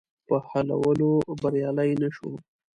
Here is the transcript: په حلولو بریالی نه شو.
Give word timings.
په 0.27 0.35
حلولو 0.49 1.11
بریالی 1.41 1.91
نه 2.01 2.09
شو. 2.15 2.31